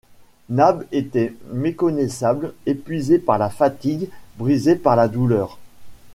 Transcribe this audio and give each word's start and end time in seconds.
Nab 0.49 0.87
était 0.91 1.31
méconnaissable, 1.51 2.55
épuisé 2.65 3.19
par 3.19 3.37
la 3.37 3.51
fatigue, 3.51 4.09
brisé 4.39 4.75
par 4.75 4.95
la 4.95 5.07
douleur 5.07 5.59